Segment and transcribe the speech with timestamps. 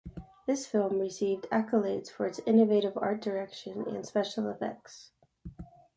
[0.47, 5.11] This film received accolades for its innovative art direction and special effects.